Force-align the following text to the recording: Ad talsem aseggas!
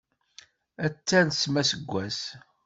Ad 0.85 0.93
talsem 1.07 1.55
aseggas! 1.61 2.19